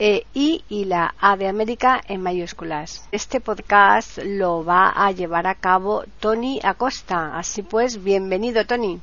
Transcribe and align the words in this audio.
e 0.00 0.24
I 0.32 0.64
y 0.70 0.86
la 0.86 1.14
A 1.20 1.36
de 1.36 1.46
América 1.46 2.00
en 2.08 2.22
mayúsculas. 2.22 3.06
Este 3.12 3.38
podcast 3.38 4.18
lo 4.24 4.64
va 4.64 4.88
a 4.88 5.12
llevar 5.12 5.46
a 5.46 5.56
cabo 5.56 6.04
Tony 6.20 6.58
Acosta. 6.62 7.38
Así 7.38 7.62
pues, 7.62 8.02
bienvenido 8.02 8.64
Tony. 8.64 8.98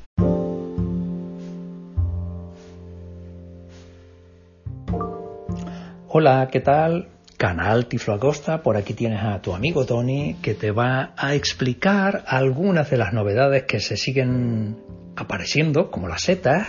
Hola, 6.08 6.48
¿qué 6.50 6.60
tal? 6.60 7.08
Canal 7.36 7.86
Tiflo 7.86 8.14
Acosta, 8.14 8.62
por 8.64 8.76
aquí 8.76 8.94
tienes 8.94 9.22
a 9.22 9.40
tu 9.40 9.54
amigo 9.54 9.86
Tony 9.86 10.34
que 10.42 10.54
te 10.54 10.72
va 10.72 11.12
a 11.16 11.34
explicar 11.34 12.24
algunas 12.26 12.90
de 12.90 12.96
las 12.96 13.12
novedades 13.12 13.62
que 13.62 13.78
se 13.78 13.96
siguen 13.96 14.78
apareciendo, 15.14 15.92
como 15.92 16.08
las 16.08 16.22
setas, 16.22 16.66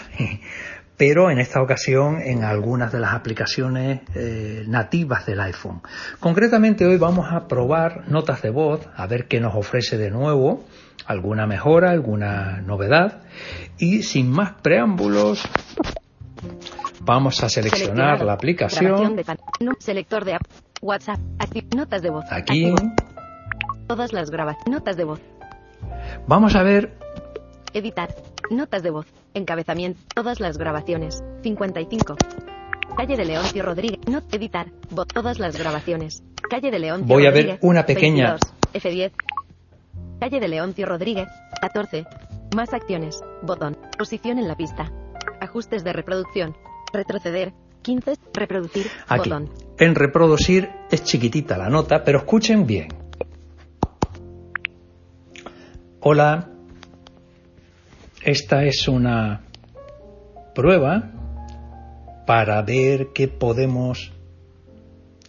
pero 1.00 1.32
en 1.32 1.40
esta 1.40 1.62
ocasión 1.62 2.22
en 2.22 2.44
algunas 2.44 2.92
de 2.92 3.00
las 3.00 3.14
aplicaciones 3.14 4.02
eh, 4.16 4.66
nativas 4.68 5.26
del 5.26 5.40
iPhone. 5.40 5.82
Concretamente 6.20 6.86
hoy 6.86 6.98
vamos 6.98 7.32
a 7.32 7.48
probar 7.48 8.10
notas 8.10 8.42
de 8.42 8.50
voz, 8.50 8.86
a 8.98 9.08
ver 9.08 9.30
qué 9.30 9.40
nos 9.40 9.56
ofrece 9.56 9.98
de 9.98 10.12
nuevo, 10.12 10.66
alguna 11.06 11.48
mejora, 11.48 11.92
alguna 11.92 12.62
novedad 12.62 13.22
y 13.78 14.04
sin 14.04 14.30
más 14.30 14.56
preámbulos 14.62 15.42
vamos 17.00 17.42
a 17.46 17.48
seleccionar 17.48 18.22
la 18.26 18.34
aplicación. 18.34 19.16
De 19.16 19.24
selector 19.80 20.26
de 20.26 20.34
app, 20.34 20.44
WhatsApp, 20.82 21.20
notas 21.74 22.02
de 22.02 22.10
voz. 22.10 22.26
Aquí. 22.30 22.76
Todas 23.88 24.12
las 24.12 24.30
grabaciones, 24.32 24.70
notas 24.70 24.98
de 24.98 25.06
voz. 25.06 25.22
Vamos 26.28 26.58
a 26.58 26.64
ver. 26.64 26.94
Editar, 27.72 28.10
notas 28.52 28.84
de 28.84 28.90
voz. 28.90 29.06
Encabezamiento. 29.34 30.00
Todas 30.14 30.40
las 30.40 30.58
grabaciones. 30.58 31.24
55. 31.44 32.16
Calle 32.98 33.16
de 33.16 33.26
Leoncio 33.26 33.64
Rodríguez. 33.64 34.00
No 34.08 34.22
editar. 34.32 34.68
Todas 35.14 35.40
las 35.40 35.58
grabaciones. 35.58 36.24
Calle 36.50 36.72
de 36.72 36.80
Leoncio 36.80 37.08
Voy 37.08 37.26
a 37.26 37.30
Rodríguez. 37.30 37.60
ver 37.62 37.70
una 37.70 37.86
pequeña. 37.86 38.38
22. 38.74 39.12
F10. 39.12 39.12
Calle 40.20 40.40
de 40.40 40.48
Leoncio 40.48 40.86
Rodríguez. 40.86 41.28
14. 41.62 42.06
Más 42.56 42.74
acciones. 42.74 43.22
Botón. 43.44 43.78
Posición 43.98 44.40
en 44.40 44.48
la 44.48 44.56
pista. 44.56 44.92
Ajustes 45.40 45.84
de 45.84 45.94
reproducción. 45.94 46.56
Retroceder. 46.92 47.54
15. 47.84 48.16
Reproducir. 48.34 48.88
Aquí. 49.08 49.30
Botón. 49.30 49.50
En 49.78 49.96
reproducir 49.96 50.70
es 50.92 51.04
chiquitita 51.04 51.58
la 51.58 51.70
nota, 51.70 52.04
pero 52.04 52.18
escuchen 52.20 52.66
bien. 52.66 52.90
Hola. 56.02 56.50
Esta 58.24 58.66
es 58.66 58.88
una 58.90 59.42
prueba 60.54 61.10
para 62.26 62.62
ver 62.62 63.08
qué 63.14 63.30
podemos 63.30 64.12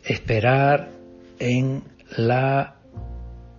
esperar 0.05 0.91
en 1.39 1.85
la 2.17 2.75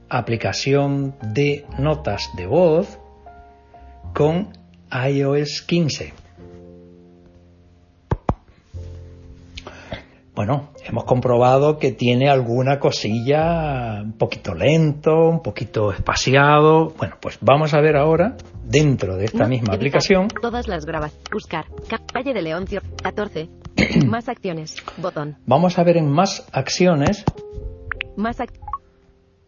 aplicación 0.09 1.15
de 1.21 1.65
notas 1.79 2.29
de 2.35 2.45
voz 2.45 2.99
con 4.13 4.49
iOS 4.91 5.61
15. 5.61 6.20
Bueno, 10.43 10.71
hemos 10.83 11.03
comprobado 11.03 11.77
que 11.77 11.91
tiene 11.91 12.27
alguna 12.27 12.79
cosilla 12.79 14.01
un 14.01 14.13
poquito 14.13 14.55
lento, 14.55 15.29
un 15.29 15.43
poquito 15.43 15.91
espaciado. 15.93 16.95
Bueno, 16.97 17.13
pues 17.21 17.37
vamos 17.41 17.75
a 17.75 17.79
ver 17.79 17.95
ahora, 17.95 18.37
dentro 18.65 19.17
de 19.17 19.25
esta 19.25 19.43
No, 19.43 19.49
misma 19.49 19.75
aplicación, 19.75 20.29
Todas 20.41 20.67
las 20.67 20.83
grabaciones. 20.87 21.29
Buscar. 21.31 21.65
Ca- 21.87 22.01
Calle 22.11 22.33
de 22.33 22.41
Leoncio. 22.41 22.81
14. 23.03 23.49
Más 24.07 24.27
acciones. 24.29 24.77
Botón. 24.97 25.37
vamos 25.45 25.77
a 25.77 25.83
ver 25.83 25.97
en 25.97 26.09
más 26.09 26.47
acciones, 26.53 27.23
Más 28.17 28.39
ac- 28.39 28.57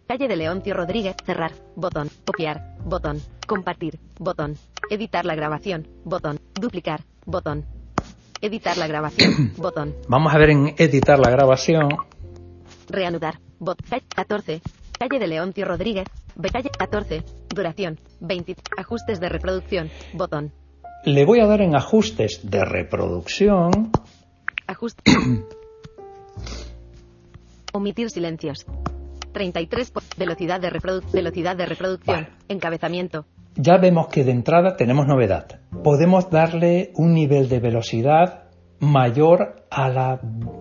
Calle 0.07 0.27
de 0.27 0.35
Leoncio 0.35 0.75
Rodríguez. 0.75 1.15
Cerrar. 1.25 1.53
Botón. 1.75 2.09
Copiar. 2.23 2.75
Botón. 2.85 3.17
Compartir. 3.47 3.97
Botón. 4.19 4.57
Editar 4.91 5.25
la 5.25 5.33
grabación. 5.33 5.87
Botón. 6.05 6.39
Duplicar. 6.53 6.99
Botón. 7.25 7.65
Editar 8.43 8.77
la 8.77 8.87
grabación. 8.87 9.53
botón. 9.57 9.95
vamos 10.07 10.33
a 10.33 10.37
ver 10.37 10.49
en 10.51 10.75
editar 10.77 11.17
la 11.17 11.31
grabación, 11.31 11.89
Reanudar. 12.89 13.39
Bot. 13.59 13.81
Calle 13.89 14.03
14. 14.13 14.61
Calle 14.99 15.17
de 15.19 15.27
Leoncio 15.27 15.65
Rodríguez. 15.65 16.05
Calle 16.51 16.69
14. 16.77 17.23
Duración. 17.49 17.97
20. 18.19 18.55
Ajustes 18.77 19.19
de 19.21 19.29
reproducción. 19.29 19.89
Botón. 20.13 20.51
le 21.05 21.25
voy 21.25 21.39
a 21.39 21.47
dar 21.47 21.61
en 21.61 21.75
ajustes 21.75 22.41
de 22.43 22.63
reproducción, 22.65 23.91
Ajuste. 24.67 25.01
Omitir 27.73 28.09
silencios. 28.09 28.65
33. 29.33 29.91
por- 29.91 30.03
Velocidad 30.17 30.59
de, 30.61 30.69
velocidad 31.11 31.55
de 31.55 31.65
reproducción. 31.65 32.15
Vale. 32.23 32.29
Encabezamiento. 32.49 33.25
ya 33.55 33.77
vemos 33.77 34.07
que 34.07 34.23
de 34.23 34.31
entrada 34.31 34.75
tenemos 34.77 35.07
novedad. 35.07 35.59
Podemos 35.83 36.29
darle 36.29 36.91
un 36.95 37.13
nivel 37.13 37.49
de 37.49 37.59
velocidad 37.59 38.43
mayor 38.79 39.65
a 39.69 39.89
la 39.89 40.19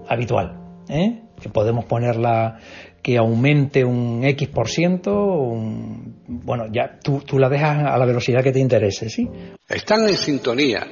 habitual. 0.08 0.58
¿eh? 0.88 1.22
Que 1.40 1.48
podemos 1.48 1.84
ponerla 1.86 2.58
que 3.02 3.16
aumente 3.18 3.84
un 3.84 4.22
X 4.24 4.48
por 4.48 4.68
ciento, 4.68 5.12
un- 5.14 6.16
bueno, 6.28 6.64
ya 6.72 6.98
tú, 7.02 7.20
tú 7.26 7.38
la 7.38 7.48
dejas 7.48 7.84
a 7.84 7.98
la 7.98 8.04
velocidad 8.06 8.42
que 8.44 8.52
te 8.52 8.60
interese, 8.60 9.08
¿sí? 9.10 9.28
Están 9.68 10.08
en 10.08 10.16
sintonía 10.16 10.86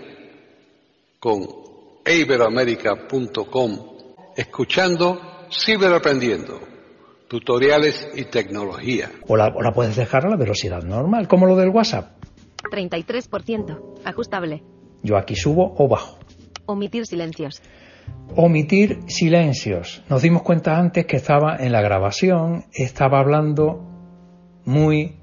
con 1.21 1.41
iberoamerica.com, 2.05 3.79
escuchando 4.37 5.21
Ciberaprendiendo, 5.53 6.61
tutoriales 7.29 8.09
y 8.15 8.25
tecnología. 8.25 9.11
O 9.27 9.37
la, 9.37 9.49
o 9.49 9.63
la 9.63 9.73
puedes 9.73 9.97
dejar 9.97 10.27
a 10.27 10.31
la 10.31 10.37
velocidad 10.37 10.83
normal, 10.83 11.27
como 11.29 11.47
lo 11.47 11.57
del 11.57 11.71
WhatsApp. 11.71 12.13
33%. 12.71 14.03
Ajustable. 14.05 14.63
Yo 15.03 15.17
aquí 15.17 15.35
subo 15.35 15.75
o 15.77 15.89
bajo. 15.89 16.19
Omitir 16.67 17.07
silencios. 17.07 17.63
Omitir 18.37 19.01
silencios. 19.09 20.03
Nos 20.09 20.23
dimos 20.23 20.43
cuenta 20.43 20.79
antes 20.79 21.07
que 21.07 21.17
estaba 21.17 21.57
en 21.57 21.73
la 21.73 21.81
grabación, 21.81 22.65
estaba 22.73 23.19
hablando 23.19 23.83
muy 24.65 25.17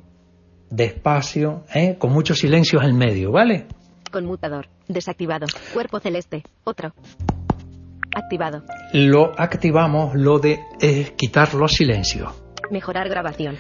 despacio, 0.70 1.64
¿eh? 1.74 1.96
con 1.98 2.12
muchos 2.12 2.40
silencios 2.40 2.84
en 2.84 2.98
medio, 2.98 3.32
¿vale? 3.32 3.68
Conmutador. 4.12 4.68
Desactivado. 4.88 5.48
Cuerpo 5.74 6.00
celeste. 6.00 6.44
Otro. 6.64 6.94
Activado. 8.16 8.64
Lo 8.94 9.40
activamos, 9.40 10.16
lo 10.16 10.40
de 10.40 10.60
eh, 10.82 11.14
quitar 11.16 11.54
los 11.54 11.74
silencios. 11.74 12.47
Mejorar 12.72 13.10
grabación. 13.10 13.56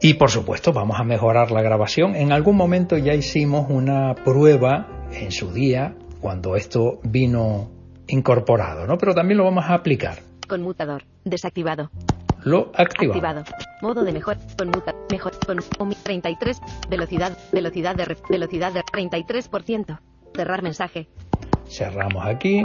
Y 0.00 0.14
por 0.14 0.30
supuesto, 0.30 0.72
vamos 0.72 0.98
a 1.00 1.04
mejorar 1.04 1.50
la 1.50 1.62
grabación. 1.62 2.14
En 2.16 2.32
algún 2.32 2.56
momento 2.56 2.96
ya 2.98 3.14
hicimos 3.14 3.66
una 3.70 4.14
prueba 4.14 5.06
en 5.12 5.30
su 5.32 5.52
día, 5.52 5.94
cuando 6.20 6.56
esto 6.56 7.00
vino 7.04 7.70
incorporado, 8.08 8.86
¿no? 8.86 8.98
Pero 8.98 9.14
también 9.14 9.38
lo 9.38 9.44
vamos 9.44 9.64
a 9.66 9.74
aplicar. 9.74 10.18
Conmutador. 10.48 11.04
Desactivado. 11.24 11.90
Lo. 12.44 12.72
Activado. 12.74 13.44
Modo 13.82 14.02
de 14.04 14.12
mejor. 14.12 14.36
Conmuta. 14.58 14.94
Mejor. 15.10 15.32
Con. 15.46 15.58
omi- 15.78 15.96
33. 16.02 16.60
Velocidad. 16.90 17.36
Velocidad 17.52 17.94
de. 17.94 18.16
velocidad 18.28 18.72
de. 18.72 18.80
33%. 18.82 19.98
Cerrar 20.34 20.62
mensaje. 20.62 21.08
Cerramos 21.68 22.24
aquí. 22.26 22.62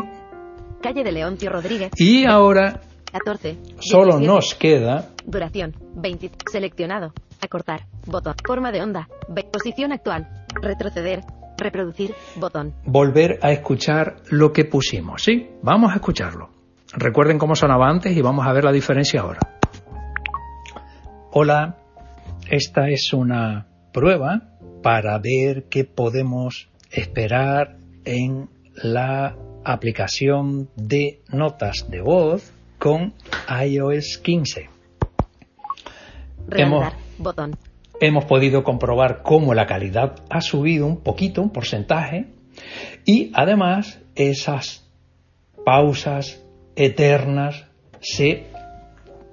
Calle 0.82 1.04
de 1.04 1.12
Leoncio 1.12 1.50
Rodríguez. 1.52 1.92
Y 1.96 2.26
ahora 2.26 2.82
14. 3.12 3.58
solo 3.80 4.18
17. 4.18 4.28
nos 4.28 4.56
queda 4.56 5.10
Duración. 5.26 5.76
20. 5.96 6.32
Seleccionado. 6.50 7.14
Acortar. 7.42 7.82
Botón. 8.06 8.36
Forma 8.46 8.72
de 8.72 8.82
onda. 8.82 9.10
Posición 9.52 9.92
actual. 9.92 10.46
Retroceder. 10.62 11.22
Reproducir. 11.58 12.14
Botón. 12.38 12.74
volver 12.86 13.40
a 13.42 13.52
escuchar 13.52 14.18
lo 14.30 14.54
que 14.54 14.66
pusimos, 14.66 15.24
¿sí? 15.24 15.50
Vamos 15.62 15.92
a 15.92 15.96
escucharlo. 15.96 16.50
Recuerden 16.94 17.38
cómo 17.38 17.56
sonaba 17.56 17.90
antes 17.90 18.16
y 18.16 18.22
vamos 18.22 18.48
a 18.48 18.54
ver 18.54 18.64
la 18.64 18.72
diferencia 18.72 19.22
ahora. 19.22 19.40
Hola, 21.32 21.78
esta 22.50 22.88
es 22.90 23.12
una 23.12 23.68
prueba 23.92 24.54
para 24.82 25.20
ver 25.20 25.66
qué 25.70 25.84
podemos 25.84 26.70
esperar 26.90 27.78
en 28.06 28.50
la 28.82 29.36
aplicación 29.66 30.70
de 30.76 31.22
notas 31.30 31.90
de 31.90 32.02
voz 32.02 32.54
con 32.80 33.14
iOS 33.66 34.20
15. 34.20 34.70
Hemos, 36.52 36.94
botón. 37.18 37.58
hemos 38.00 38.26
podido 38.26 38.64
comprobar 38.64 39.22
cómo 39.24 39.54
la 39.54 39.66
calidad 39.66 40.16
ha 40.30 40.42
subido 40.42 40.86
un 40.86 41.02
poquito, 41.02 41.42
un 41.42 41.52
porcentaje, 41.52 42.28
y 43.06 43.32
además 43.34 44.00
esas 44.16 44.90
pausas 45.66 46.42
eternas 46.76 47.66
se 48.00 48.46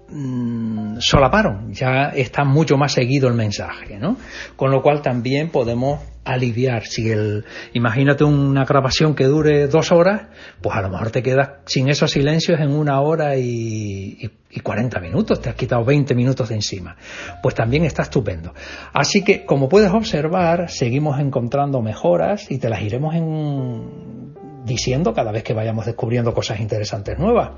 mm, 0.09 0.99
solaparon, 0.99 1.73
ya 1.73 2.09
está 2.09 2.45
mucho 2.45 2.77
más 2.77 2.93
seguido 2.93 3.29
el 3.29 3.35
mensaje, 3.35 3.99
¿no? 3.99 4.17
Con 4.57 4.71
lo 4.71 4.83
cual 4.83 5.03
también 5.03 5.51
podemos 5.51 6.01
aliviar. 6.25 6.85
Si 6.85 7.11
el, 7.11 7.45
imagínate 7.73 8.25
una 8.25 8.65
grabación 8.65 9.15
que 9.15 9.25
dure 9.25 9.67
dos 9.69 9.93
horas, 9.93 10.29
pues 10.61 10.77
a 10.77 10.83
lo 10.83 10.91
mejor 10.91 11.11
te 11.11 11.23
quedas 11.23 11.51
sin 11.67 11.89
esos 11.89 12.11
silencios 12.11 12.61
en 12.61 12.71
una 12.71 13.01
hora 13.01 13.37
y, 13.37 14.31
y, 14.51 14.61
40 14.61 15.01
minutos, 15.01 15.41
te 15.41 15.51
has 15.51 15.57
quitado 15.57 15.85
20 15.85 16.15
minutos 16.15 16.49
de 16.49 16.55
encima. 16.55 16.97
Pues 17.43 17.55
también 17.55 17.85
está 17.85 18.03
estupendo. 18.03 18.55
Así 18.93 19.23
que, 19.23 19.45
como 19.45 19.69
puedes 19.69 19.91
observar, 19.93 20.71
seguimos 20.71 21.21
encontrando 21.21 21.83
mejoras 21.83 22.51
y 22.51 22.59
te 22.59 22.69
las 22.69 22.81
iremos 22.83 23.15
en, 23.15 24.35
diciendo 24.65 25.13
cada 25.13 25.33
vez 25.33 25.43
que 25.43 25.55
vayamos 25.55 25.87
descubriendo 25.87 26.33
cosas 26.33 26.61
interesantes 26.61 27.19
nuevas. 27.19 27.51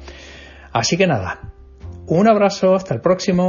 Así 0.73 0.97
que 0.97 1.07
nada, 1.07 1.53
un 2.07 2.29
abrazo, 2.29 2.75
hasta 2.75 2.95
el 2.95 3.01
próximo. 3.01 3.49